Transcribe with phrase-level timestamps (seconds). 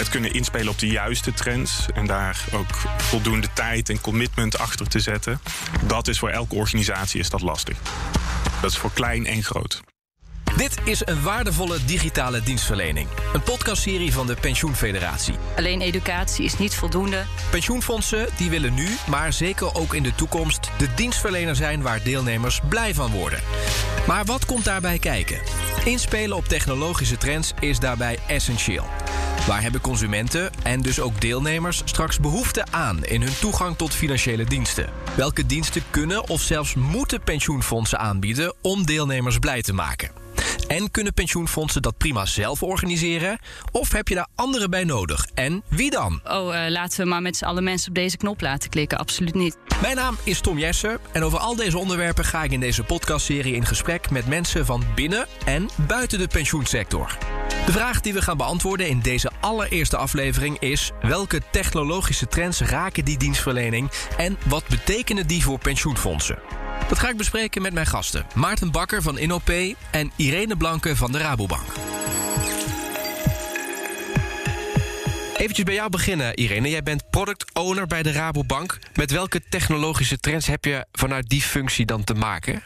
[0.00, 4.88] het kunnen inspelen op de juiste trends en daar ook voldoende tijd en commitment achter
[4.88, 5.40] te zetten,
[5.86, 7.78] dat is voor elke organisatie is dat lastig.
[8.60, 9.80] Dat is voor klein en groot.
[10.56, 13.08] Dit is een waardevolle digitale dienstverlening.
[13.32, 15.34] Een podcastserie van de Pensioenfederatie.
[15.56, 17.24] Alleen educatie is niet voldoende.
[17.50, 20.70] Pensioenfondsen die willen nu, maar zeker ook in de toekomst...
[20.78, 23.40] de dienstverlener zijn waar deelnemers blij van worden.
[24.06, 25.40] Maar wat komt daarbij kijken?
[25.84, 28.84] Inspelen op technologische trends is daarbij essentieel.
[29.46, 34.44] Waar hebben consumenten en dus ook deelnemers straks behoefte aan in hun toegang tot financiële
[34.44, 34.90] diensten?
[35.16, 40.10] Welke diensten kunnen of zelfs moeten pensioenfondsen aanbieden om deelnemers blij te maken?
[40.70, 43.38] En kunnen pensioenfondsen dat prima zelf organiseren?
[43.72, 45.26] Of heb je daar anderen bij nodig?
[45.34, 46.20] En wie dan?
[46.24, 48.98] Oh, uh, laten we maar met z'n allen mensen op deze knop laten klikken.
[48.98, 49.56] Absoluut niet.
[49.82, 53.54] Mijn naam is Tom Jessen en over al deze onderwerpen ga ik in deze podcastserie
[53.54, 57.16] in gesprek met mensen van binnen en buiten de pensioensector.
[57.66, 63.04] De vraag die we gaan beantwoorden in deze allereerste aflevering is: welke technologische trends raken
[63.04, 66.38] die dienstverlening en wat betekenen die voor pensioenfondsen?
[66.90, 68.26] Dat ga ik bespreken met mijn gasten.
[68.34, 69.48] Maarten Bakker van InOP
[69.90, 71.66] en Irene Blanke van de Rabobank.
[75.36, 76.70] Eventjes bij jou beginnen, Irene.
[76.70, 78.78] Jij bent product owner bij de Rabobank.
[78.94, 82.62] Met welke technologische trends heb je vanuit die functie dan te maken?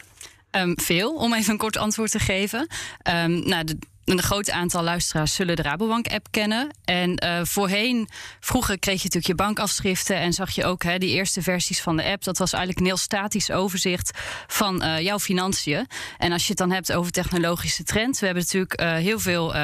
[0.51, 2.69] Um, veel, om even een kort antwoord te geven.
[3.09, 6.77] Um, nou, de een groot aantal luisteraars zullen de Rabobank-app kennen.
[6.85, 8.09] En uh, voorheen,
[8.41, 11.97] vroeger kreeg je natuurlijk je bankafschriften en zag je ook hè, die eerste versies van
[11.97, 12.25] de app.
[12.25, 15.87] Dat was eigenlijk een heel statisch overzicht van uh, jouw financiën.
[16.19, 19.55] En als je het dan hebt over technologische trends, we hebben natuurlijk uh, heel veel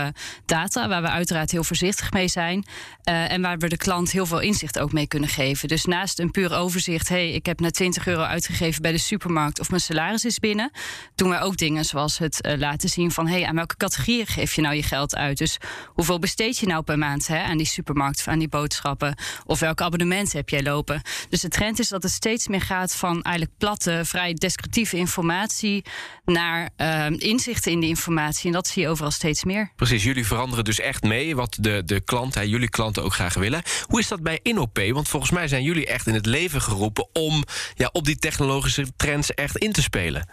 [0.47, 2.65] data waar we uiteraard heel voorzichtig mee zijn.
[3.05, 5.69] en waar we de klant heel veel inzicht ook mee kunnen geven.
[5.69, 9.61] Dus naast een puur overzicht, hey, ik heb net 20 euro uitgegeven bij de supermarkt
[9.61, 10.71] of mijn salaris is binnen,
[11.15, 14.63] doen wij ook dingen zoals het laten zien van hey, aan welke categorieën geef je
[14.63, 15.39] nou je geld uit?
[15.39, 19.15] Dus hoeveel besteed je nou per maand hè, aan die supermarkt, aan die boodschappen?
[19.47, 21.03] Of welke abonnementen heb jij lopen?
[21.29, 25.85] Dus de trend is dat het steeds meer gaat van eigenlijk platte, vrij descriptieve informatie
[26.25, 28.47] naar uh, inzichten in die informatie.
[28.47, 29.73] En dat zie je overal steeds meer.
[29.77, 33.63] Precies, jullie veranderen dus echt mee wat de, de klant, jullie klanten ook graag willen.
[33.87, 34.79] Hoe is dat bij InOP?
[34.93, 38.87] Want volgens mij zijn jullie echt in het leven geroepen om ja, op die technologische
[38.97, 40.29] trends echt in te spelen.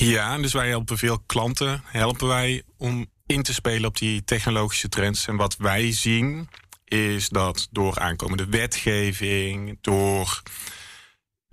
[0.00, 4.88] Ja, dus wij helpen veel klanten, helpen wij om in te spelen op die technologische
[4.88, 5.26] trends.
[5.26, 6.48] En wat wij zien
[6.84, 10.42] is dat door aankomende wetgeving, door,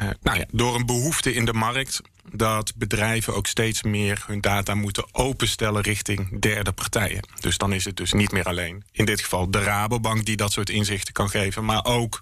[0.01, 4.41] uh, nou ja, door een behoefte in de markt, dat bedrijven ook steeds meer hun
[4.41, 7.27] data moeten openstellen richting derde partijen.
[7.39, 10.51] Dus dan is het dus niet meer alleen in dit geval de Rabobank die dat
[10.51, 12.21] soort inzichten kan geven, maar ook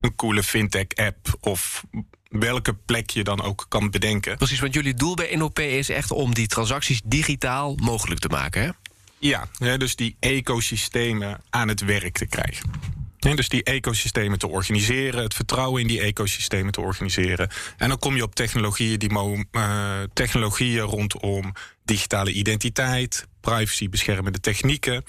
[0.00, 1.84] een coole fintech-app of
[2.32, 4.36] welke plek je dan ook kan bedenken.
[4.36, 8.62] Precies, want jullie doel bij NOP is echt om die transacties digitaal mogelijk te maken,
[8.62, 8.70] hè?
[9.18, 12.70] Ja, dus die ecosystemen aan het werk te krijgen.
[13.18, 17.50] dus die ecosystemen te organiseren, het vertrouwen in die ecosystemen te organiseren.
[17.76, 19.10] En dan kom je op technologieën, die
[19.52, 21.52] uh, technologieën rondom
[21.84, 25.04] digitale identiteit, privacy beschermende technieken.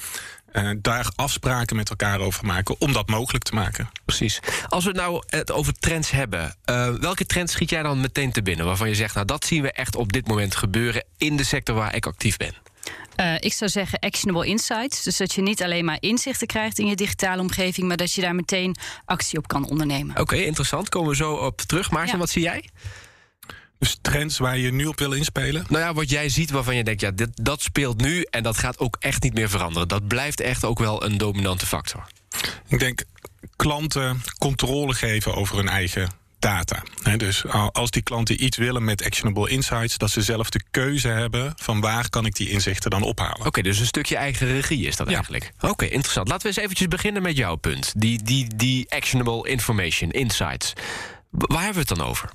[0.54, 3.90] Uh, daar afspraken met elkaar over maken om dat mogelijk te maken.
[4.06, 4.40] Precies.
[4.70, 8.42] Als we nou het over trends hebben, uh, welke trends schiet jij dan meteen te
[8.42, 11.44] binnen waarvan je zegt, nou dat zien we echt op dit moment gebeuren in de
[11.44, 12.54] sector waar ik actief ben?
[13.20, 15.04] Uh, ik zou zeggen actionable insights.
[15.04, 18.22] Dus dat je niet alleen maar inzichten krijgt in je digitale omgeving, maar dat je
[18.22, 18.76] daar meteen
[19.06, 20.12] actie op kan ondernemen.
[20.12, 20.90] Oké, okay, interessant.
[20.90, 21.92] Komen we zo op terug.
[21.92, 22.18] Maarten, ja.
[22.18, 22.70] wat zie jij?
[23.84, 25.66] Dus trends waar je nu op wil inspelen?
[25.70, 28.58] Nou ja, wat jij ziet waarvan je denkt, ja, dit, dat speelt nu en dat
[28.58, 29.88] gaat ook echt niet meer veranderen.
[29.88, 32.08] Dat blijft echt ook wel een dominante factor.
[32.68, 33.04] Ik denk
[33.56, 36.84] klanten controle geven over hun eigen data.
[37.18, 41.54] dus als die klanten iets willen met actionable insights, dat ze zelf de keuze hebben
[41.56, 43.46] van waar kan ik die inzichten dan ophalen.
[43.46, 45.14] Oké, dus een stukje eigen regie is dat ja.
[45.14, 45.52] eigenlijk.
[45.60, 46.28] Oké, interessant.
[46.28, 47.94] Laten we eens eventjes beginnen met jouw punt.
[47.96, 50.74] Die, die, die actionable information, insights.
[51.30, 52.30] Waar hebben we het dan over?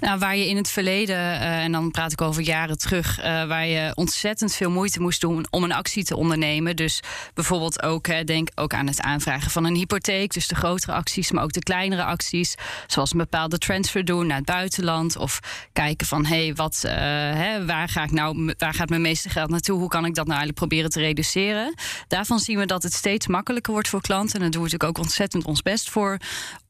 [0.00, 3.24] Nou, waar je in het verleden, uh, en dan praat ik over jaren terug, uh,
[3.24, 6.76] waar je ontzettend veel moeite moest doen om een actie te ondernemen.
[6.76, 7.00] Dus
[7.34, 10.32] bijvoorbeeld ook, uh, denk ook aan het aanvragen van een hypotheek.
[10.32, 12.54] Dus de grotere acties, maar ook de kleinere acties.
[12.86, 15.16] Zoals een bepaalde transfer doen naar het buitenland.
[15.16, 15.40] Of
[15.72, 19.50] kijken van hé, hey, wat, hè, waar, ga ik nou, waar gaat mijn meeste geld
[19.50, 19.78] naartoe?
[19.78, 21.74] Hoe kan ik dat nou eigenlijk proberen te reduceren?
[22.08, 24.34] Daarvan zien we dat het steeds makkelijker wordt voor klanten.
[24.34, 26.18] En daar doen we natuurlijk ook ontzettend ons best voor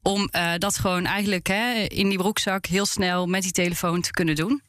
[0.01, 4.35] om dat gewoon eigenlijk hè, in die broekzak heel snel met die telefoon te kunnen
[4.35, 4.61] doen.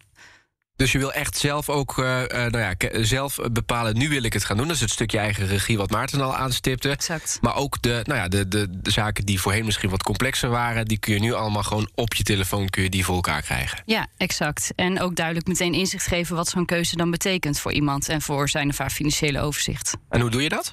[0.77, 4.33] Dus je wil echt zelf ook uh, uh, nou ja, zelf bepalen, nu wil ik
[4.33, 4.67] het gaan doen.
[4.67, 6.91] Dat is het stukje eigen regie wat Maarten al aanstipte.
[6.91, 7.39] Exact.
[7.41, 10.87] Maar ook de, nou ja, de, de, de, zaken die voorheen misschien wat complexer waren...
[10.87, 13.83] die kun je nu allemaal gewoon op je telefoon kun je die voor elkaar krijgen.
[13.87, 14.73] Ja, exact.
[14.77, 18.09] En ook duidelijk meteen inzicht geven wat zo'n keuze dan betekent voor iemand...
[18.09, 19.97] en voor zijn of haar financiële overzicht.
[20.09, 20.73] En hoe doe je dat?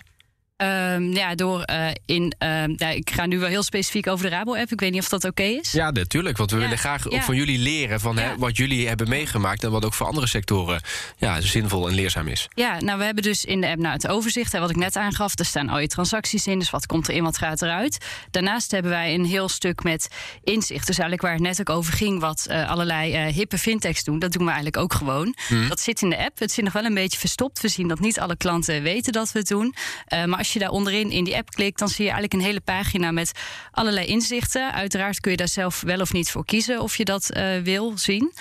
[0.61, 2.35] Ehm, ja, door uh, in.
[2.39, 4.71] Uh, ja, ik ga nu wel heel specifiek over de Rabo-app.
[4.71, 5.71] Ik weet niet of dat oké is.
[5.71, 6.37] Ja, natuurlijk.
[6.37, 9.63] Want we willen graag ook van jullie leren van hè, wat jullie hebben meegemaakt.
[9.63, 10.81] En wat ook voor andere sectoren
[11.17, 12.47] ja, zinvol en leerzaam is.
[12.53, 14.51] Ja, nou, we hebben dus in de app nou, het overzicht.
[14.51, 15.39] Hè, wat ik net aangaf.
[15.39, 16.59] Er staan al je transacties in.
[16.59, 18.05] Dus wat komt erin, wat gaat eruit.
[18.31, 20.07] Daarnaast hebben wij een heel stuk met
[20.43, 20.87] inzicht.
[20.87, 22.19] Dus eigenlijk waar het net ook over ging.
[22.19, 24.19] Wat uh, allerlei hippe fintechs doen.
[24.19, 25.35] Dat doen we eigenlijk ook gewoon.
[25.47, 25.69] Hmm.
[25.69, 26.39] Dat zit in de app.
[26.39, 27.61] Het zit nog wel een beetje verstopt.
[27.61, 29.75] We zien dat niet alle klanten weten dat we het doen.
[30.09, 32.61] maar als je daar onderin in die app klikt, dan zie je eigenlijk een hele
[32.61, 33.31] pagina met
[33.71, 34.73] allerlei inzichten.
[34.73, 37.97] Uiteraard kun je daar zelf wel of niet voor kiezen of je dat uh, wil
[37.97, 38.33] zien.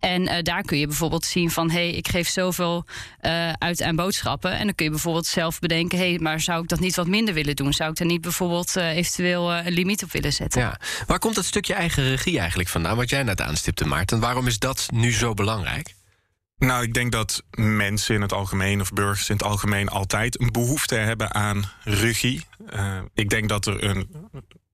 [0.00, 1.70] En uh, daar kun je bijvoorbeeld zien van...
[1.70, 2.84] hé, hey, ik geef zoveel
[3.22, 4.52] uh, uit aan boodschappen.
[4.52, 5.98] En dan kun je bijvoorbeeld zelf bedenken...
[5.98, 7.72] hé, hey, maar zou ik dat niet wat minder willen doen?
[7.72, 10.60] Zou ik daar niet bijvoorbeeld eventueel een limiet op willen zetten?
[10.60, 10.80] Ja.
[11.06, 12.96] Waar komt dat stukje eigen regie eigenlijk vandaan?
[12.96, 14.20] Wat jij net aanstipte, Maarten.
[14.20, 15.96] Waarom is dat nu zo belangrijk?
[16.58, 20.52] Nou, ik denk dat mensen in het algemeen of burgers in het algemeen altijd een
[20.52, 22.46] behoefte hebben aan regie.
[22.74, 24.08] Uh, ik denk dat er een,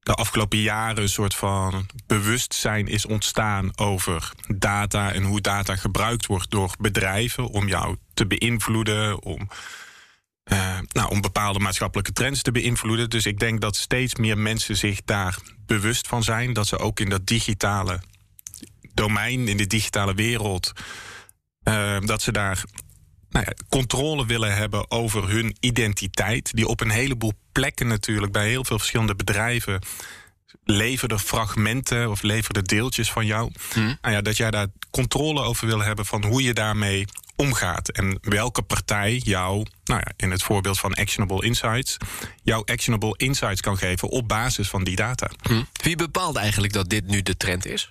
[0.00, 6.26] de afgelopen jaren een soort van bewustzijn is ontstaan over data en hoe data gebruikt
[6.26, 9.48] wordt door bedrijven om jou te beïnvloeden, om,
[10.52, 13.10] uh, nou, om bepaalde maatschappelijke trends te beïnvloeden.
[13.10, 17.00] Dus ik denk dat steeds meer mensen zich daar bewust van zijn, dat ze ook
[17.00, 18.00] in dat digitale
[18.94, 20.72] domein, in de digitale wereld
[21.64, 22.64] uh, dat ze daar
[23.30, 26.56] nou ja, controle willen hebben over hun identiteit.
[26.56, 29.80] Die op een heleboel plekken natuurlijk, bij heel veel verschillende bedrijven.
[30.64, 33.50] leveren fragmenten of leveren deeltjes van jou.
[33.72, 33.98] Hmm.
[34.00, 37.04] Nou ja, dat jij daar controle over wil hebben van hoe je daarmee
[37.36, 37.88] omgaat.
[37.88, 41.96] En welke partij jou, nou ja, in het voorbeeld van Actionable Insights,
[42.42, 45.30] jouw Actionable Insights kan geven op basis van die data.
[45.42, 45.66] Hmm.
[45.82, 47.88] Wie bepaalt eigenlijk dat dit nu de trend is?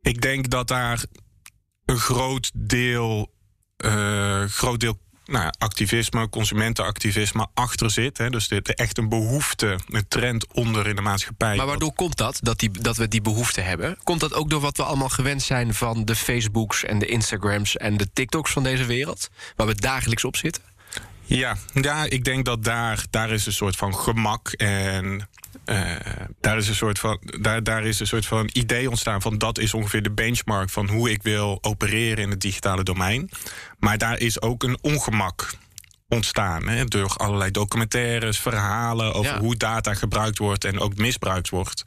[0.00, 1.04] Ik denk dat daar
[1.88, 3.30] een groot deel,
[3.84, 8.18] uh, groot deel nou, activisme, consumentenactivisme achter zit.
[8.18, 8.30] Hè.
[8.30, 11.56] Dus dit echt een behoefte, een trend onder in de maatschappij.
[11.56, 13.98] Maar waardoor komt dat, dat, dat we die behoefte hebben?
[14.02, 17.76] Komt dat ook door wat we allemaal gewend zijn van de Facebooks en de Instagrams
[17.76, 19.28] en de TikToks van deze wereld?
[19.56, 20.62] Waar we dagelijks op zitten?
[21.28, 25.28] Ja, ja ik denk dat daar, daar is een soort van gemak en
[25.66, 25.90] uh,
[26.40, 29.58] daar, is een soort van, daar, daar is een soort van idee ontstaan van dat
[29.58, 33.30] is ongeveer de benchmark van hoe ik wil opereren in het digitale domein.
[33.78, 35.54] Maar daar is ook een ongemak
[36.08, 41.82] ontstaan hè, door allerlei documentaires, verhalen over hoe data gebruikt wordt en ook misbruikt wordt.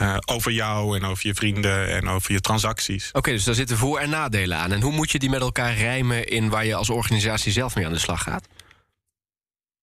[0.00, 3.08] Uh, over jou en over je vrienden en over je transacties.
[3.12, 4.72] Oké, dus daar zitten voor- en nadelen aan.
[4.72, 7.86] En hoe moet je die met elkaar rijmen in waar je als organisatie zelf mee
[7.86, 8.48] aan de slag gaat?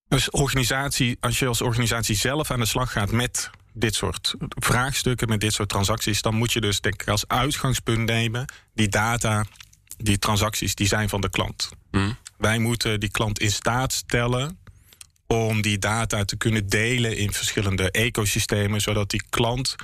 [0.10, 5.30] Dus organisatie, als je als organisatie zelf aan de slag gaat met dit soort vraagstukken,
[5.30, 9.46] met dit soort transacties, dan moet je dus denk ik als uitgangspunt nemen, die data,
[9.98, 11.70] die transacties, die zijn van de klant.
[11.92, 12.18] Hmm.
[12.38, 14.60] Wij moeten die klant in staat stellen
[15.28, 19.76] om die data te kunnen delen in verschillende ecosystemen, zodat die klant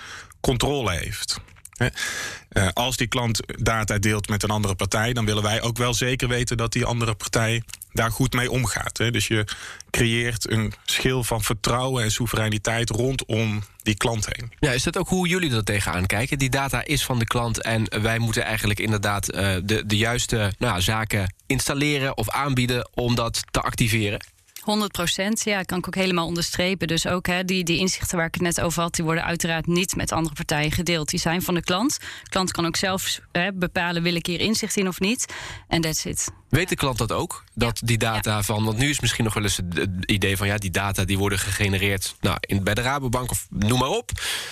[0.41, 1.39] controle heeft.
[1.77, 5.93] Uh, als die klant data deelt met een andere partij, dan willen wij ook wel
[5.93, 8.97] zeker weten dat die andere partij daar goed mee omgaat.
[8.97, 9.11] Hè.
[9.11, 9.45] Dus je
[9.89, 14.51] creëert een schil van vertrouwen en soevereiniteit rondom die klant heen.
[14.59, 16.37] Ja, is dat ook hoe jullie er tegenaan kijken?
[16.37, 20.53] Die data is van de klant en wij moeten eigenlijk inderdaad uh, de, de juiste
[20.57, 24.19] nou, zaken installeren of aanbieden om dat te activeren?
[24.63, 26.87] 100 procent, ja, kan ik ook helemaal onderstrepen.
[26.87, 29.67] Dus ook hè, die, die inzichten waar ik het net over had, die worden uiteraard
[29.67, 31.09] niet met andere partijen gedeeld.
[31.09, 31.99] Die zijn van de klant.
[31.99, 35.33] De klant kan ook zelf hè, bepalen: wil ik hier inzicht in of niet?
[35.67, 36.31] En that's it.
[36.49, 37.43] Weet de klant dat ook?
[37.53, 38.63] Dat die data van.
[38.63, 41.39] Want nu is misschien nog wel eens het idee van ja, die data die worden
[41.39, 44.11] gegenereerd nou, in, bij de Rabobank of noem maar op.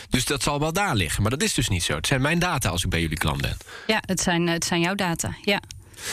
[0.10, 1.22] Dus dat zal wel daar liggen.
[1.22, 1.96] Maar dat is dus niet zo.
[1.96, 3.58] Het zijn mijn data als ik bij jullie klant ben.
[3.88, 5.36] Ja, het zijn, het zijn jouw data.
[5.42, 5.62] Ja.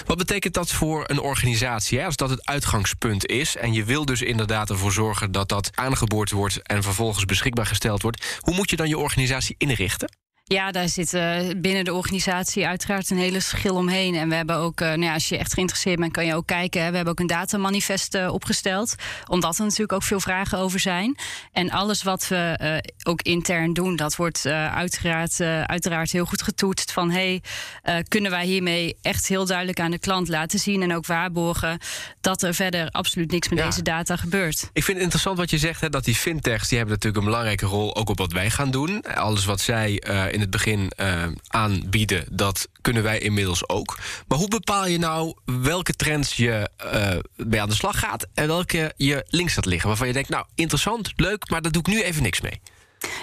[0.07, 1.99] Wat betekent dat voor een organisatie?
[1.99, 2.05] Hè?
[2.05, 6.31] Als dat het uitgangspunt is en je wil dus inderdaad ervoor zorgen dat dat aangeboord
[6.31, 10.09] wordt en vervolgens beschikbaar gesteld wordt, hoe moet je dan je organisatie inrichten?
[10.49, 14.15] Ja, daar zit uh, binnen de organisatie uiteraard een hele schil omheen.
[14.15, 16.47] En we hebben ook, uh, nou ja, als je echt geïnteresseerd bent, kan je ook
[16.47, 16.83] kijken.
[16.83, 16.91] Hè.
[16.91, 18.95] We hebben ook een datamanifest uh, opgesteld.
[19.27, 21.17] Omdat er natuurlijk ook veel vragen over zijn.
[21.53, 26.93] En alles wat we ook intern doen, dat wordt uiteraard, uiteraard heel goed getoetst.
[26.93, 27.43] Van hey,
[28.09, 31.79] kunnen wij hiermee echt heel duidelijk aan de klant laten zien en ook waarborgen
[32.21, 34.71] dat er verder absoluut niks met deze data gebeurt.
[34.73, 37.31] Ik vind het interessant wat je zegt, hè, dat die fintechs die hebben natuurlijk een
[37.31, 39.03] belangrijke rol ook op wat wij gaan doen.
[39.03, 40.03] Alles wat zij
[40.39, 43.99] in het begin uh, aanbieden, dat kunnen wij inmiddels ook.
[44.29, 48.47] Maar hoe bepaal je nou welke trends je uh, bij aan de slag gaat en
[48.47, 49.89] welke je links gaat liggen?
[49.89, 52.61] Waarvan je denkt, nou interessant, leuk, maar daar doe ik nu even niks mee.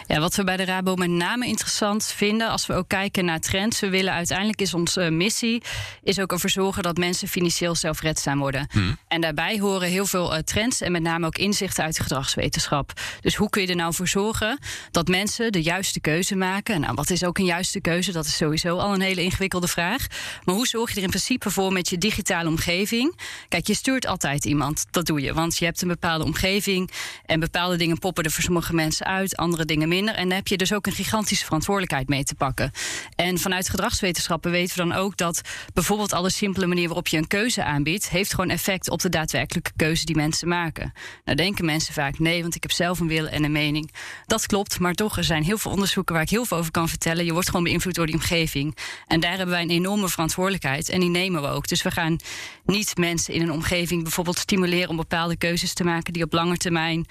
[0.08, 3.40] Ja, wat we bij de Rabo met name interessant vinden, als we ook kijken naar
[3.40, 5.64] trends, we willen uiteindelijk is onze missie
[6.04, 8.68] is ook ervoor zorgen dat mensen financieel zelfredzaam worden.
[8.72, 8.98] Hmm.
[9.08, 12.94] En daarbij horen heel veel trends en met name ook inzichten uit de gedragswetenschap.
[13.22, 14.60] Dus hoe kun je er nou voor zorgen
[14.92, 16.82] dat mensen de juiste keuze maken?
[16.82, 18.12] Nou, wat is ook een juiste keuze?
[18.12, 20.06] Dat is sowieso al een hele ingewikkelde vraag.
[20.44, 23.20] Maar hoe zorg je er in principe voor met je digitale omgeving?
[23.48, 24.86] Kijk, je stuurt altijd iemand.
[24.92, 26.92] Dat doe je, want je hebt een bepaalde omgeving
[27.26, 30.16] en bepaalde dingen poppen er voor sommige mensen uit, andere dingen minder.
[30.16, 32.72] En daar heb je dus ook een gigantische verantwoordelijkheid mee te pakken.
[33.16, 35.42] En vanuit gedragswetenschappen weten we dan ook dat
[35.74, 39.72] bijvoorbeeld alle simpele manier waarop je een keuze aanbiedt, heeft gewoon effect op de daadwerkelijke
[39.76, 40.94] keuze die mensen maken.
[41.26, 43.92] Nou denken mensen vaak nee, want ik heb zelf een wil en een mening.
[44.26, 46.90] Dat klopt, maar toch, er zijn heel veel onderzoeken waar ik heel veel over kan
[46.90, 47.26] vertellen.
[47.26, 48.78] Je wordt gewoon beïnvloed door die omgeving.
[49.08, 51.68] En daar hebben wij een enorme verantwoordelijkheid en die nemen we ook.
[51.68, 52.18] Dus we gaan
[52.66, 56.58] niet mensen in een omgeving bijvoorbeeld stimuleren om bepaalde keuzes te maken die op lange
[56.58, 57.06] termijn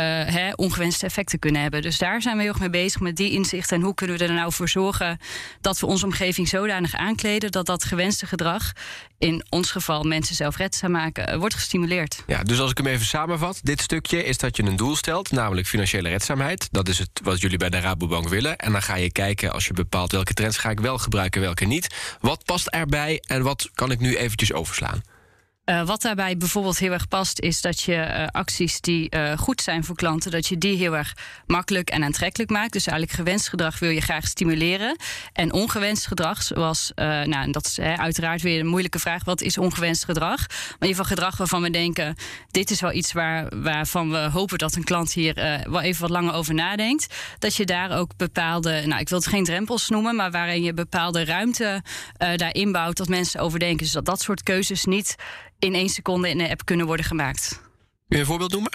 [0.00, 1.82] hè, ongewenste effecten kunnen hebben.
[1.82, 3.76] Dus daar zijn we heel erg mee bezig met die inzichten.
[3.76, 5.18] En hoe kunnen we er nou voor zorgen
[5.60, 8.72] dat we onze omgeving zodanig aankleden dat dat gewenste gedrag,
[9.18, 12.22] in ons geval mensen zelfredzaam maken, uh, wordt gestimuleerd.
[12.26, 15.30] Ja, dus als ik hem even samenvat, dit stukje is dat je een doel stelt,
[15.30, 16.68] namelijk financiële redzaamheid.
[16.70, 18.56] Dat is het wat jullie bij de Rabobank willen.
[18.56, 21.64] En dan ga je kijken als je bepaalt welke trends ga ik wel gebruiken, welke
[21.64, 22.16] niet.
[22.20, 25.02] Wat past erbij en wat kan ik nu eventjes overslaan?
[25.64, 29.60] Uh, wat daarbij bijvoorbeeld heel erg past, is dat je uh, acties die uh, goed
[29.60, 31.16] zijn voor klanten, dat je die heel erg
[31.46, 32.72] makkelijk en aantrekkelijk maakt.
[32.72, 34.96] Dus eigenlijk gewenst gedrag wil je graag stimuleren.
[35.32, 40.04] En ongewenst gedrag, zoals, nou, dat is uiteraard weer een moeilijke vraag: wat is ongewenst
[40.04, 40.48] gedrag?
[40.48, 42.16] Maar in ieder geval gedrag waarvan we denken:
[42.50, 45.34] dit is wel iets waar, waarvan we hopen dat een klant hier
[45.70, 47.14] wel even wat langer over nadenkt.
[47.38, 50.74] Dat je daar ook bepaalde, nou, ik wil het geen drempels noemen, maar waarin je
[50.74, 51.82] bepaalde ruimte
[52.36, 53.84] daarin bouwt dat mensen overdenken.
[53.84, 55.16] Dus dat dat soort keuzes niet
[55.64, 57.60] in één seconde in de app kunnen worden gemaakt.
[58.08, 58.72] Kun je een voorbeeld noemen?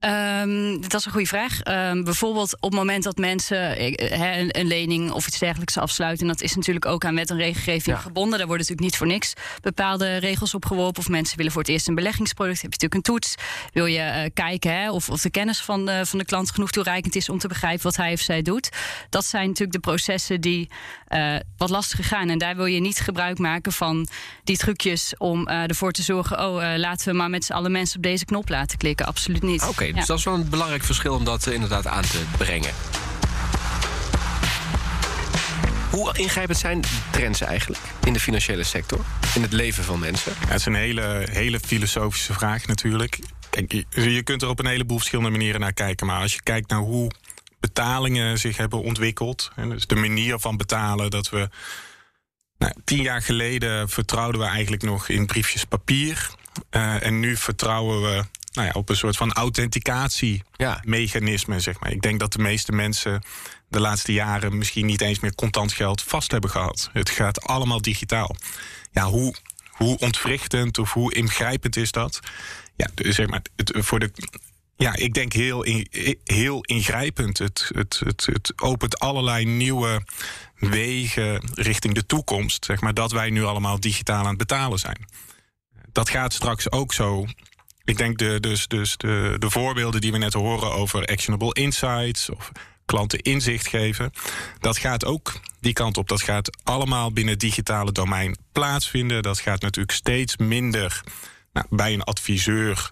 [0.00, 1.58] Um, dat is een goede vraag.
[1.64, 6.26] Um, bijvoorbeeld op het moment dat mensen uh, een, een, lening of iets dergelijks afsluiten,
[6.26, 8.38] dat is natuurlijk ook aan wet en regelgeving gebonden.
[8.38, 11.02] Daar worden natuurlijk niet voor niks bepaalde regels opgeworpen.
[11.02, 13.34] Of mensen willen voor het eerst een beleggingsproduct, heb je natuurlijk een toets.
[13.72, 16.70] Wil je uh, kijken hè, of, of de kennis van de, van de klant genoeg
[16.70, 18.68] toereikend is om te begrijpen wat hij of zij doet.
[19.10, 20.68] Dat zijn natuurlijk de processen die
[21.08, 22.28] uh, wat lastiger gaan.
[22.28, 24.08] En daar wil je niet gebruik maken van
[24.44, 28.02] die trucjes om ervoor te zorgen: oh, laten we maar met z'n allen mensen op
[28.02, 29.06] deze knop laten klikken.
[29.06, 29.62] Absoluut niet.
[29.62, 32.70] Oké, dus dat is wel een belangrijk verschil om dat inderdaad aan te brengen.
[35.90, 39.00] Hoe ingrijpend zijn trends eigenlijk in de financiële sector,
[39.34, 40.32] in het leven van mensen?
[40.40, 43.18] Ja, het is een hele, hele filosofische vraag natuurlijk.
[43.50, 46.06] Kijk, je kunt er op een heleboel verschillende manieren naar kijken.
[46.06, 47.10] Maar als je kijkt naar hoe
[47.60, 51.48] betalingen zich hebben ontwikkeld, dus de manier van betalen, dat we.
[52.58, 56.30] Nou, tien jaar geleden vertrouwden we eigenlijk nog in briefjes papier.
[56.70, 58.24] Uh, en nu vertrouwen we
[58.56, 61.60] nou ja, op een soort van authenticatiemechanisme, ja.
[61.60, 61.92] zeg maar.
[61.92, 63.22] Ik denk dat de meeste mensen
[63.68, 66.90] de laatste jaren misschien niet eens meer contant geld vast hebben gehad.
[66.92, 68.36] Het gaat allemaal digitaal.
[68.92, 69.34] Ja, hoe,
[69.70, 72.20] hoe ontwrichtend of hoe ingrijpend is dat?
[72.76, 74.10] Ja, zeg maar, het, voor de,
[74.76, 75.64] ja, ik denk heel,
[76.24, 77.38] heel ingrijpend.
[77.38, 80.02] Het, het, het, het opent allerlei nieuwe
[80.58, 82.64] wegen richting de toekomst.
[82.64, 85.08] Zeg maar, dat wij nu allemaal digitaal aan het betalen zijn.
[85.92, 87.26] Dat gaat straks ook zo
[87.86, 92.30] ik denk de, dus, dus de, de voorbeelden die we net horen over actionable insights
[92.30, 92.52] of
[92.84, 94.12] klanten inzicht geven,
[94.60, 96.08] dat gaat ook die kant op.
[96.08, 99.22] Dat gaat allemaal binnen het digitale domein plaatsvinden.
[99.22, 101.02] Dat gaat natuurlijk steeds minder
[101.52, 102.90] nou, bij een adviseur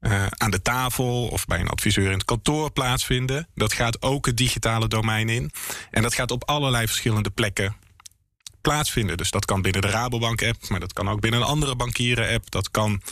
[0.00, 3.48] uh, aan de tafel of bij een adviseur in het kantoor plaatsvinden.
[3.54, 5.50] Dat gaat ook het digitale domein in.
[5.90, 7.76] En dat gaat op allerlei verschillende plekken
[8.60, 9.16] plaatsvinden.
[9.16, 12.50] Dus dat kan binnen de Rabobank-app, maar dat kan ook binnen een andere bankieren-app.
[12.50, 13.02] Dat kan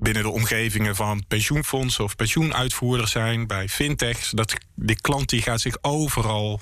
[0.00, 4.30] binnen de omgevingen van pensioenfondsen of pensioenuitvoerders zijn, bij fintechs.
[4.30, 6.60] Dat die klant die gaat zich overal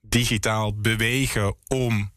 [0.00, 2.12] digitaal bewegen om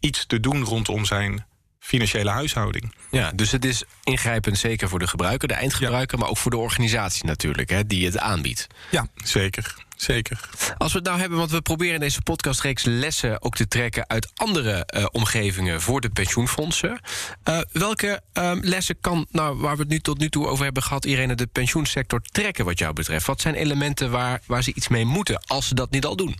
[0.00, 1.46] iets te doen rondom zijn
[1.86, 2.92] financiële huishouding.
[3.10, 6.56] Ja, dus het is ingrijpend zeker voor de gebruiker, de eindgebruiker, maar ook voor de
[6.56, 8.66] organisatie natuurlijk, hè, die het aanbiedt.
[8.90, 9.74] Ja, zeker.
[9.96, 10.40] Zeker.
[10.78, 14.08] Als we het nou hebben, want we proberen in deze podcastreeks lessen ook te trekken
[14.08, 17.00] uit andere uh, omgevingen voor de pensioenfondsen.
[17.48, 20.82] Uh, welke uh, lessen kan, nou, waar we het nu tot nu toe over hebben
[20.82, 23.26] gehad, Irene, de pensioensector trekken wat jou betreft?
[23.26, 26.36] Wat zijn elementen waar, waar ze iets mee moeten als ze dat niet al doen?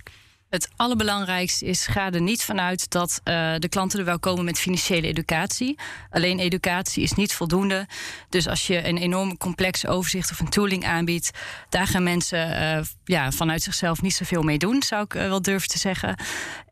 [0.51, 4.59] Het allerbelangrijkste is: ga er niet vanuit dat uh, de klanten er wel komen met
[4.59, 5.79] financiële educatie.
[6.11, 7.87] Alleen educatie is niet voldoende.
[8.29, 11.31] Dus als je een enorm complex overzicht of een tooling aanbiedt,
[11.69, 15.43] daar gaan mensen uh, ja, vanuit zichzelf niet zoveel mee doen, zou ik uh, wel
[15.43, 16.17] durven te zeggen.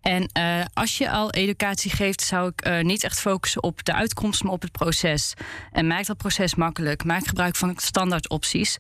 [0.05, 3.93] En uh, als je al educatie geeft, zou ik uh, niet echt focussen op de
[3.95, 5.35] uitkomst, maar op het proces.
[5.73, 7.05] En maak dat proces makkelijk.
[7.05, 8.77] Maak gebruik van standaard opties.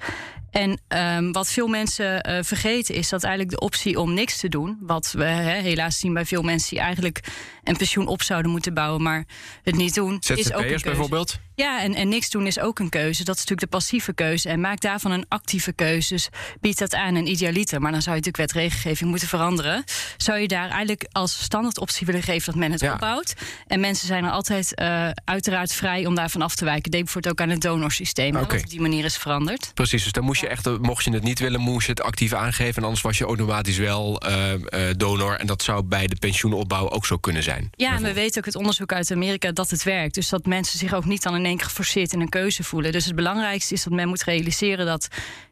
[0.50, 4.48] En um, wat veel mensen uh, vergeten is dat eigenlijk de optie om niks te
[4.48, 7.20] doen, wat we he, helaas zien bij veel mensen die eigenlijk
[7.64, 9.24] een pensioen op zouden moeten bouwen, maar
[9.62, 10.84] het niet doen, is ook een keuze.
[10.84, 11.38] bijvoorbeeld?
[11.56, 13.24] Ja, en, en niks doen is ook een keuze.
[13.24, 14.48] Dat is natuurlijk de passieve keuze.
[14.48, 16.14] En maak daarvan een actieve keuze.
[16.14, 16.28] Dus
[16.60, 17.80] bied dat aan een idealiter.
[17.80, 19.84] Maar dan zou je natuurlijk wet regelgeving moeten veranderen.
[20.16, 22.92] Zou je daar eigenlijk als standaard optie willen geven dat men het ja.
[22.92, 23.34] opbouwt?
[23.66, 26.90] En mensen zijn er altijd uh, uiteraard vrij om daarvan af te wijken.
[26.90, 28.36] Denk bijvoorbeeld ook aan het donorsysteem.
[28.36, 28.46] Okay.
[28.48, 29.70] Dat op die manier is veranderd.
[29.74, 32.32] Precies, dus dan moest je echt, mocht je het niet willen, moest je het actief
[32.32, 32.76] aangeven.
[32.76, 34.58] En anders was je automatisch wel uh, uh,
[34.96, 35.34] donor.
[35.34, 37.53] En dat zou bij de pensioenopbouw ook zo kunnen zijn.
[37.76, 40.14] Ja, en we weten ook het onderzoek uit Amerika dat het werkt.
[40.14, 42.92] Dus dat mensen zich ook niet dan in één keer geforceerd in een keuze voelen.
[42.92, 45.08] Dus het belangrijkste is dat men moet realiseren dat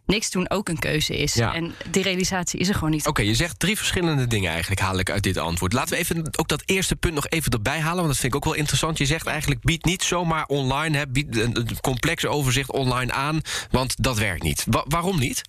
[0.06, 1.34] niks doen ook een keuze is.
[1.34, 1.54] Ja.
[1.54, 3.06] En die realisatie is er gewoon niet.
[3.06, 5.72] Oké, je zegt drie verschillende dingen eigenlijk, haal ik uit dit antwoord.
[5.72, 8.38] Laten we even ook dat eerste punt nog even erbij halen, want dat vind ik
[8.38, 8.98] ook wel interessant.
[8.98, 13.40] Je zegt eigenlijk, bied niet zomaar online, hè, bied een complex overzicht online aan,
[13.70, 14.64] want dat werkt niet.
[14.68, 15.42] Wa waarom niet?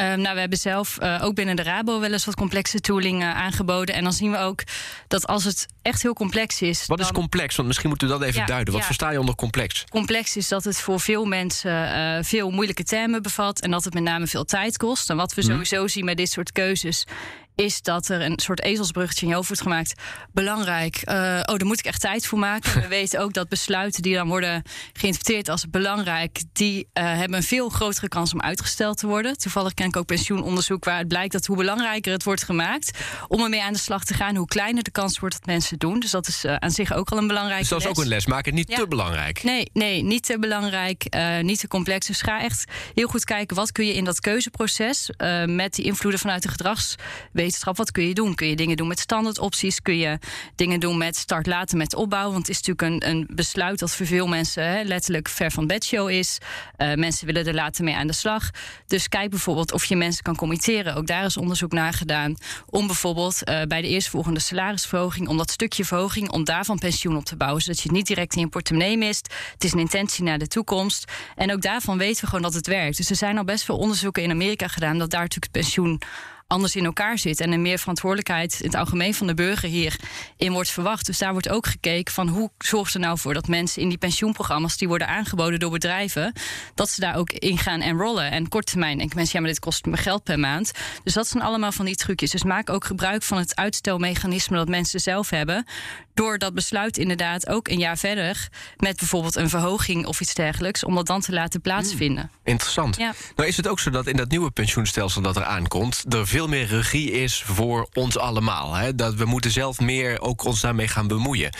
[0.00, 3.22] Um, nou, we hebben zelf uh, ook binnen de Rabo wel eens wat complexe tooling
[3.22, 3.94] uh, aangeboden.
[3.94, 4.62] En dan zien we ook
[5.08, 6.86] dat als het echt heel complex is.
[6.86, 7.06] Wat dan...
[7.06, 7.56] is complex?
[7.56, 8.72] Want misschien moeten we dat even ja, duiden.
[8.72, 8.86] Wat ja.
[8.86, 9.84] versta je onder complex?
[9.90, 13.60] Complex is dat het voor veel mensen uh, veel moeilijke termen bevat.
[13.60, 15.10] En dat het met name veel tijd kost.
[15.10, 15.88] En wat we sowieso hmm.
[15.88, 17.06] zien met dit soort keuzes
[17.54, 19.94] is dat er een soort ezelsbruggetje in je hoofd wordt gemaakt.
[20.32, 21.02] Belangrijk.
[21.04, 22.72] Uh, oh, daar moet ik echt tijd voor maken.
[22.82, 27.42] We weten ook dat besluiten die dan worden geïnterpreteerd als belangrijk, die uh, hebben een
[27.42, 29.38] veel grotere kans om uitgesteld te worden.
[29.38, 33.42] Toevallig ken ik ook pensioenonderzoek waar het blijkt dat hoe belangrijker het wordt gemaakt om
[33.42, 36.00] ermee aan de slag te gaan, hoe kleiner de kans wordt dat mensen het doen.
[36.00, 37.96] Dus dat is uh, aan zich ook al een belangrijke Dus dat is les.
[37.96, 38.26] ook een les.
[38.26, 38.76] Maak het niet ja.
[38.76, 39.42] te belangrijk.
[39.42, 42.06] Nee, nee, niet te belangrijk, niet te complex.
[42.06, 45.10] Dus ga echt heel goed kijken wat kun je in dat keuzeproces
[45.44, 46.96] met die invloeden vanuit de gedrags
[47.44, 47.76] wetenschap.
[47.76, 48.34] Wat kun je doen?
[48.34, 49.82] Kun je dingen doen met standaardopties?
[49.82, 50.18] Kun je
[50.54, 52.30] dingen doen met start laten met opbouw?
[52.30, 55.66] Want het is natuurlijk een, een besluit dat voor veel mensen hè, letterlijk ver van
[55.66, 56.38] bedshow is.
[56.78, 58.50] Uh, mensen willen er later mee aan de slag.
[58.86, 60.94] Dus kijk bijvoorbeeld of je mensen kan committeren.
[60.94, 62.36] Ook daar is onderzoek naar gedaan.
[62.66, 67.24] Om bijvoorbeeld uh, bij de eerstvolgende salarisverhoging, om dat stukje verhoging, om daarvan pensioen op
[67.24, 67.62] te bouwen.
[67.62, 69.34] Zodat je het niet direct in je portemonnee mist.
[69.52, 71.12] Het is een intentie naar de toekomst.
[71.36, 72.96] En ook daarvan weten we gewoon dat het werkt.
[72.96, 76.00] Dus er zijn al best veel onderzoeken in Amerika gedaan dat daar natuurlijk het pensioen
[76.46, 77.40] anders in elkaar zit.
[77.40, 81.06] En er meer verantwoordelijkheid in het algemeen van de burger hierin wordt verwacht.
[81.06, 83.98] Dus daar wordt ook gekeken van hoe zorgt er nou voor dat mensen in die
[83.98, 86.32] pensioenprogramma's die worden aangeboden door bedrijven,
[86.74, 88.30] dat ze daar ook in gaan enrollen.
[88.30, 90.72] En kort termijn denken mensen, ja, maar dit kost me geld per maand.
[91.04, 92.30] Dus dat zijn allemaal van die trucjes.
[92.30, 95.66] Dus maak ook gebruik van het uitstelmechanisme dat mensen zelf hebben.
[96.14, 100.84] Door dat besluit inderdaad ook een jaar verder met bijvoorbeeld een verhoging of iets dergelijks,
[100.84, 102.30] om dat dan te laten plaatsvinden.
[102.32, 102.96] Hmm, interessant.
[102.96, 103.12] Ja.
[103.36, 106.48] Nou is het ook zo dat in dat nieuwe pensioenstelsel dat er aankomt, er veel
[106.48, 108.74] meer regie is voor ons allemaal.
[108.74, 108.94] Hè?
[108.94, 111.50] Dat we moeten zelf meer ook ons daarmee gaan bemoeien.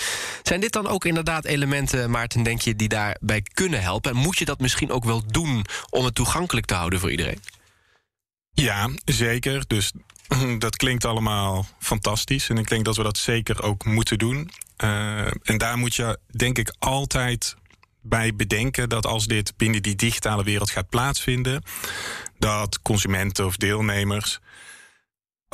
[0.43, 4.11] Zijn dit dan ook inderdaad elementen, Maarten, denk je, die daarbij kunnen helpen?
[4.11, 7.41] En moet je dat misschien ook wel doen om het toegankelijk te houden voor iedereen?
[8.53, 9.65] Ja, zeker.
[9.67, 9.93] Dus
[10.59, 12.49] dat klinkt allemaal fantastisch.
[12.49, 14.51] En ik denk dat we dat zeker ook moeten doen.
[14.85, 17.57] Uh, en daar moet je, denk ik, altijd
[18.03, 21.63] bij bedenken dat als dit binnen die digitale wereld gaat plaatsvinden,
[22.39, 24.41] dat consumenten of deelnemers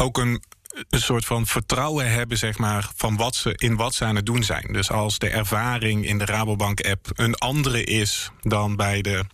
[0.00, 0.42] ook een,
[0.90, 4.42] soort van vertrouwen hebben, zeg maar, van wat ze in wat ze aan het doen
[4.42, 4.72] zijn.
[4.72, 9.24] Dus als de ervaring in de Rabobank-app een andere is dan bij de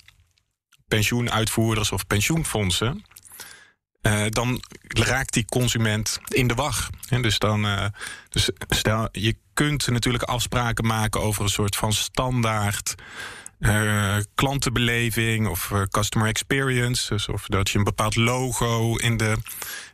[0.88, 3.04] pensioenuitvoerders of pensioenfondsen.
[4.02, 6.90] Uh, dan raakt die consument in de wacht.
[7.20, 7.86] Dus dan, uh,
[8.28, 12.94] dus stel, je kunt natuurlijk afspraken maken over een soort van standaard
[13.58, 17.08] uh, klantenbeleving of uh, customer experience.
[17.08, 19.36] Dus of dat je een bepaald logo in de,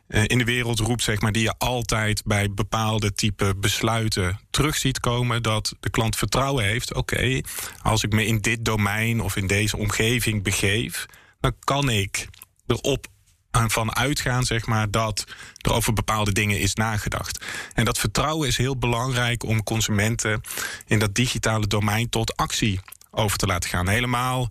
[0.07, 4.75] uh, in de wereld roept, zeg maar, die je altijd bij bepaalde type besluiten terug
[4.75, 5.43] ziet komen.
[5.43, 6.93] Dat de klant vertrouwen heeft.
[6.93, 7.41] Oké,
[7.81, 11.05] als ik me in dit domein of in deze omgeving begeef,
[11.39, 12.27] dan kan ik
[12.67, 13.07] erop
[13.51, 15.23] van uitgaan, zeg maar, dat
[15.61, 17.45] er over bepaalde dingen is nagedacht.
[17.73, 20.41] En dat vertrouwen is heel belangrijk om consumenten
[20.87, 22.79] in dat digitale domein tot actie
[23.15, 23.87] over te laten gaan.
[23.87, 24.49] Helemaal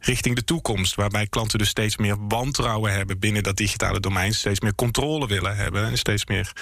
[0.00, 4.60] richting de toekomst, waarbij klanten dus steeds meer wantrouwen hebben binnen dat digitale domein, steeds
[4.60, 6.52] meer controle willen hebben en steeds meer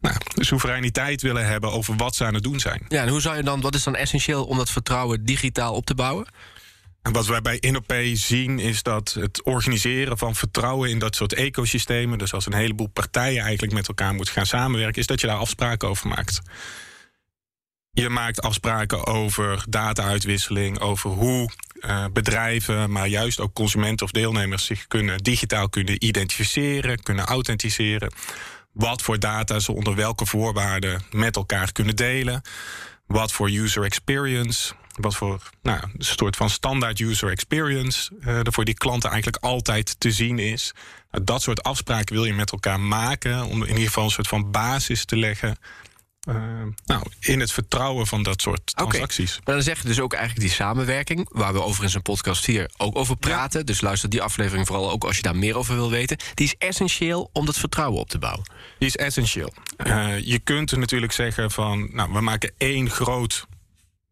[0.00, 2.84] nou, soevereiniteit willen hebben over wat ze aan het doen zijn.
[2.88, 5.86] Ja, en hoe zou je dan, wat is dan essentieel om dat vertrouwen digitaal op
[5.86, 6.26] te bouwen?
[7.02, 11.32] En wat wij bij InOP zien is dat het organiseren van vertrouwen in dat soort
[11.32, 15.26] ecosystemen, dus als een heleboel partijen eigenlijk met elkaar moeten gaan samenwerken, is dat je
[15.26, 16.40] daar afspraken over maakt.
[17.96, 24.64] Je maakt afspraken over data-uitwisseling, over hoe uh, bedrijven, maar juist ook consumenten of deelnemers
[24.64, 28.12] zich kunnen digitaal kunnen identificeren, kunnen authenticeren.
[28.72, 32.42] wat voor data ze onder welke voorwaarden met elkaar kunnen delen.
[33.06, 34.74] Wat voor user experience.
[34.94, 39.44] Wat voor nou, een soort van standaard user experience uh, er voor die klanten eigenlijk
[39.44, 40.74] altijd te zien is.
[41.10, 44.28] Nou, dat soort afspraken wil je met elkaar maken om in ieder geval een soort
[44.28, 45.56] van basis te leggen
[46.26, 46.34] uh,
[46.86, 49.30] nou, in het vertrouwen van dat soort transacties.
[49.30, 49.42] Okay.
[49.44, 52.46] Maar dan zeg je dus ook eigenlijk die samenwerking, waar we over in zijn podcast
[52.46, 53.58] hier ook over praten.
[53.58, 53.64] Ja.
[53.66, 56.16] Dus luister die aflevering vooral ook als je daar meer over wil weten.
[56.34, 58.50] Die is essentieel om dat vertrouwen op te bouwen.
[58.78, 59.52] Die is essentieel.
[59.86, 63.46] Uh, je kunt natuurlijk zeggen van, nou, we maken één groot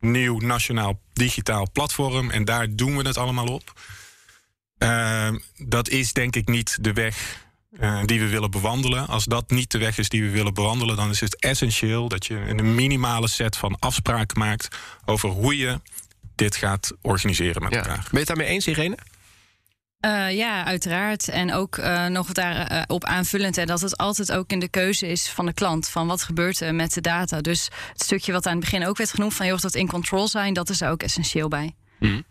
[0.00, 3.72] nieuw nationaal digitaal platform en daar doen we het allemaal op.
[4.78, 7.43] Uh, dat is denk ik niet de weg
[7.80, 9.06] uh, die we willen bewandelen.
[9.06, 12.26] Als dat niet de weg is die we willen bewandelen, dan is het essentieel dat
[12.26, 15.80] je een minimale set van afspraken maakt over hoe je
[16.34, 17.78] dit gaat organiseren met ja.
[17.78, 17.96] elkaar.
[17.96, 18.98] Ben je het daarmee eens, Irene?
[20.04, 21.28] Uh, ja, uiteraard.
[21.28, 23.58] En ook uh, nog daarop op aanvullend.
[23.58, 25.88] En dat het altijd ook in de keuze is van de klant.
[25.88, 27.40] Van wat gebeurt er met de data.
[27.40, 29.34] Dus het stukje wat aan het begin ook werd genoemd.
[29.34, 30.54] Van joh, dat in control zijn.
[30.54, 31.74] Dat is er ook essentieel bij.
[32.04, 32.24] Mm.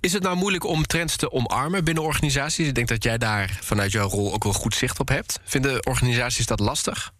[0.00, 2.68] Is het nou moeilijk om trends te omarmen binnen organisaties?
[2.68, 5.40] Ik denk dat jij daar vanuit jouw rol ook wel goed zicht op hebt.
[5.44, 7.12] Vinden organisaties dat lastig?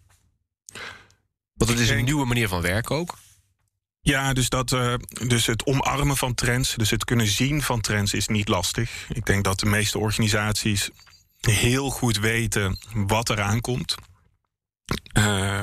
[1.55, 3.19] Want het is een nieuwe manier van werken ook.
[4.01, 4.95] Ja, dus, dat, uh,
[5.27, 9.07] dus het omarmen van trends, dus het kunnen zien van trends is niet lastig.
[9.09, 10.91] Ik denk dat de meeste organisaties
[11.41, 13.95] heel goed weten wat er aankomt.
[15.19, 15.61] Uh,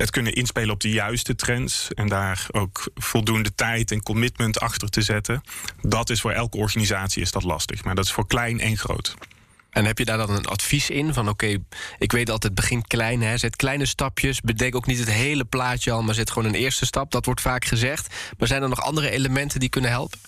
[0.00, 4.88] het kunnen inspelen op de juiste trends en daar ook voldoende tijd en commitment achter
[4.88, 5.40] te zetten.
[5.82, 9.14] Dat is voor elke organisatie is dat lastig, maar dat is voor klein en groot.
[9.70, 11.14] En heb je daar dan een advies in?
[11.14, 11.62] Van oké, okay,
[11.98, 14.40] ik weet altijd, begin klein, hè, zet kleine stapjes.
[14.40, 17.10] Bedenk ook niet het hele plaatje al, maar zet gewoon een eerste stap.
[17.10, 18.14] Dat wordt vaak gezegd.
[18.38, 20.18] Maar zijn er nog andere elementen die kunnen helpen?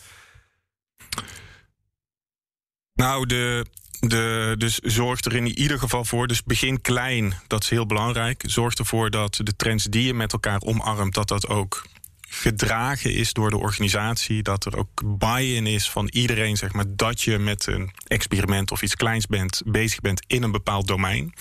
[2.94, 3.66] Nou, de,
[4.08, 6.26] de, dus zorg er in ieder geval voor.
[6.26, 8.42] Dus begin klein, dat is heel belangrijk.
[8.46, 11.82] Zorg ervoor dat de trends die je met elkaar omarmt, dat dat ook
[12.28, 14.42] gedragen is door de organisatie.
[14.42, 18.82] Dat er ook buy-in is van iedereen, zeg maar, dat je met een experiment of
[18.82, 21.34] iets kleins bent, bezig bent in een bepaald domein.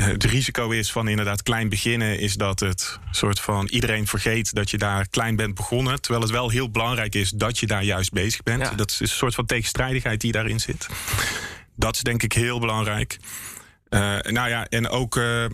[0.00, 4.70] Het risico is van inderdaad klein beginnen, is dat het soort van iedereen vergeet dat
[4.70, 6.00] je daar klein bent begonnen.
[6.00, 8.62] Terwijl het wel heel belangrijk is dat je daar juist bezig bent.
[8.62, 8.70] Ja.
[8.70, 10.86] Dat is een soort van tegenstrijdigheid die daarin zit.
[11.76, 13.18] Dat is denk ik heel belangrijk.
[13.90, 15.44] Uh, nou ja, en ook uh,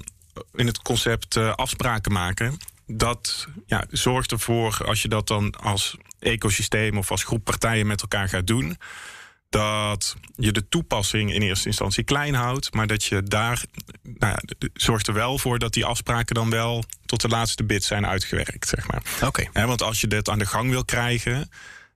[0.54, 2.56] in het concept uh, afspraken maken.
[2.86, 8.00] Dat ja, zorgt ervoor, als je dat dan als ecosysteem of als groep partijen met
[8.00, 8.76] elkaar gaat doen
[9.56, 13.62] dat je de toepassing in eerste instantie klein houdt, maar dat je daar
[14.02, 17.84] nou ja, zorgt er wel voor dat die afspraken dan wel tot de laatste bit
[17.84, 19.02] zijn uitgewerkt, zeg maar.
[19.22, 19.46] Oké.
[19.48, 19.66] Okay.
[19.66, 21.50] Want als je dit aan de gang wil krijgen,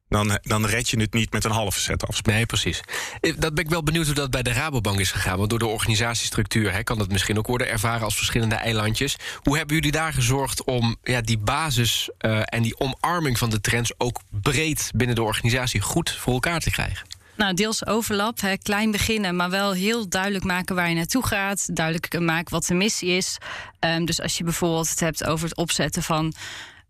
[0.08, 2.32] dan, dan red je het niet met een halve set afspraken.
[2.32, 2.80] Nee, precies.
[3.20, 5.38] Dat ben ik wel benieuwd hoe dat bij de Rabobank is gegaan.
[5.38, 9.16] Want door de organisatiestructuur hè, kan dat misschien ook worden ervaren als verschillende eilandjes.
[9.42, 13.60] Hoe hebben jullie daar gezorgd om ja, die basis uh, en die omarming van de
[13.60, 17.06] trends ook breed binnen de organisatie goed voor elkaar te krijgen?
[17.40, 21.76] Nou, deels overlap, hè, klein beginnen, maar wel heel duidelijk maken waar je naartoe gaat.
[21.76, 23.38] Duidelijk maken wat de missie is.
[23.80, 26.32] Um, dus als je bijvoorbeeld het hebt over het opzetten van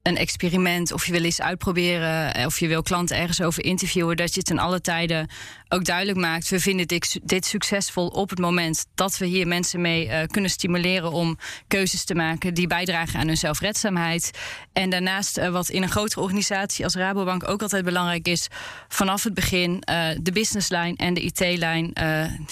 [0.02, 4.34] een experiment of je wil iets uitproberen of je wil klanten ergens over interviewen, dat
[4.34, 5.28] je in alle tijden
[5.68, 6.48] ook duidelijk maakt.
[6.48, 10.50] We vinden dit, dit succesvol op het moment dat we hier mensen mee uh, kunnen
[10.50, 14.30] stimuleren om keuzes te maken die bijdragen aan hun zelfredzaamheid.
[14.72, 18.48] En daarnaast, uh, wat in een grotere organisatie als Rabobank ook altijd belangrijk is,
[18.88, 21.92] vanaf het begin uh, de businesslijn en de IT-lijn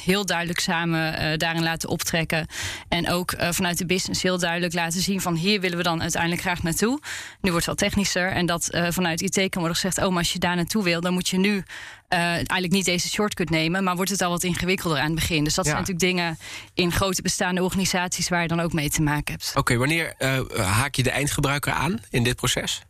[0.03, 2.47] heel duidelijk samen daarin laten optrekken.
[2.89, 6.43] En ook vanuit de business heel duidelijk laten zien van hier willen we dan uiteindelijk
[6.43, 7.01] graag naartoe.
[7.49, 8.31] Nu wordt het wel technischer.
[8.31, 11.01] En dat uh, vanuit IT kan worden gezegd: oh, maar als je daar naartoe wil,
[11.01, 13.85] dan moet je nu uh, eigenlijk niet deze shortcut nemen.
[13.85, 15.45] Maar wordt het al wat ingewikkelder aan het begin.
[15.45, 15.71] Dus dat ja.
[15.71, 16.39] zijn natuurlijk dingen
[16.75, 19.49] in grote bestaande organisaties waar je dan ook mee te maken hebt.
[19.49, 22.83] Oké, okay, wanneer uh, haak je de eindgebruiker aan in dit proces?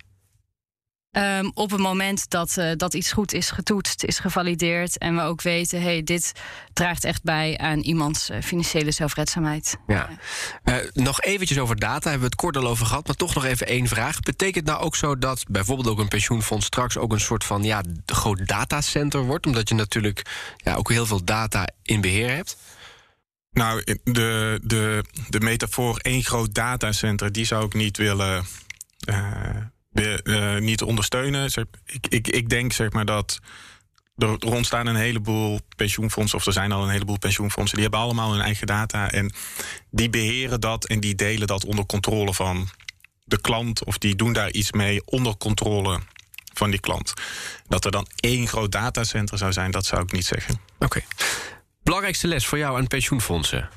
[1.13, 5.23] Um, op het moment dat, uh, dat iets goed is getoetst, is gevalideerd en we
[5.23, 6.33] ook weten, hey, dit
[6.73, 9.77] draagt echt bij aan iemands uh, financiële zelfredzaamheid.
[9.87, 10.09] Ja.
[10.65, 13.45] Uh, nog eventjes over data, hebben we het kort al over gehad, maar toch nog
[13.45, 14.21] even één vraag.
[14.21, 17.83] Betekent nou ook zo dat bijvoorbeeld ook een pensioenfonds straks ook een soort van ja,
[18.07, 20.23] groot datacenter wordt, omdat je natuurlijk
[20.57, 22.57] ja, ook heel veel data in beheer hebt?
[23.51, 28.47] Nou, de, de, de metafoor één groot datacenter, die zou ik niet willen
[29.93, 31.51] uh, niet ondersteunen.
[31.85, 33.41] Ik, ik, ik denk zeg maar dat
[34.17, 38.33] er ontstaan een heleboel pensioenfondsen, of er zijn al een heleboel pensioenfondsen, die hebben allemaal
[38.33, 39.33] hun eigen data en
[39.91, 42.69] die beheren dat en die delen dat onder controle van
[43.25, 46.01] de klant, of die doen daar iets mee onder controle
[46.53, 47.13] van die klant.
[47.67, 50.61] Dat er dan één groot datacenter zou zijn, dat zou ik niet zeggen.
[50.79, 51.01] Oké.
[51.83, 53.69] Belangrijkste les voor jou aan pensioenfondsen?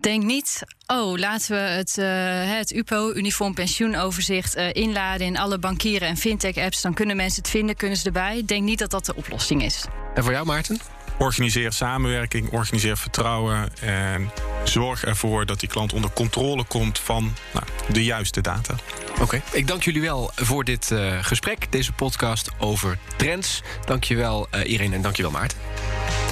[0.00, 5.58] Denk niet, oh, laten we het, uh, het UPO, Uniform Pensioenoverzicht, uh, inladen in alle
[5.58, 6.82] bankieren en fintech-apps.
[6.82, 8.42] Dan kunnen mensen het vinden, kunnen ze erbij.
[8.46, 9.84] Denk niet dat dat de oplossing is.
[10.14, 10.78] En voor jou, Maarten?
[11.18, 14.30] Organiseer samenwerking, organiseer vertrouwen en
[14.64, 18.74] zorg ervoor dat die klant onder controle komt van nou, de juiste data.
[19.20, 23.62] Oké, ik dank jullie wel voor dit uh, gesprek, deze podcast over trends.
[23.84, 25.58] Dank je wel, uh, Irene, en dank je wel, Maarten.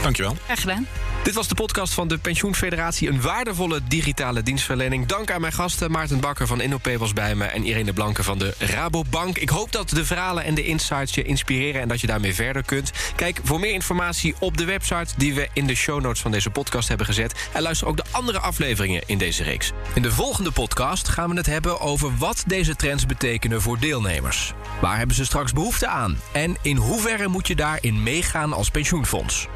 [0.02, 0.36] Dankjewel.
[0.44, 0.86] Graag gedaan.
[1.22, 3.08] Dit was de podcast van de Pensioenfederatie.
[3.08, 5.06] Een waardevolle digitale dienstverlening.
[5.06, 5.90] Dank aan mijn gasten.
[5.90, 7.44] Maarten Bakker van InOP was bij me.
[7.44, 9.38] En Irene Blanke van de Rabobank.
[9.38, 11.80] Ik hoop dat de verhalen en de insights je inspireren.
[11.80, 12.90] En dat je daarmee verder kunt.
[13.16, 16.50] Kijk voor meer informatie op de website die we in de show notes van deze
[16.50, 17.48] podcast hebben gezet.
[17.52, 19.72] En luister ook de andere afleveringen in deze reeks.
[19.94, 24.52] In de volgende podcast gaan we het hebben over wat deze trends betekenen voor deelnemers.
[24.80, 26.20] Waar hebben ze straks behoefte aan?
[26.32, 29.48] En in hoeverre moet je daarin meegaan als pensioenfonds?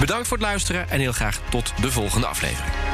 [0.00, 2.93] Bedankt voor het luisteren en heel graag tot de volgende aflevering.